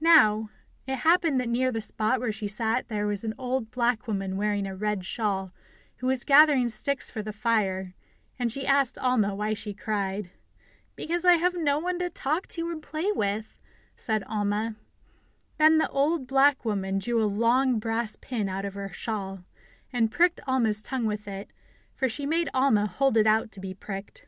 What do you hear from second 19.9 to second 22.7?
and pricked Alma's tongue with it, for she made